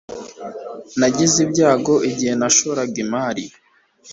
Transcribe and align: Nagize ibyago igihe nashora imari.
Nagize 0.99 1.37
ibyago 1.45 1.93
igihe 2.09 2.33
nashora 2.39 2.81
imari. 3.03 3.45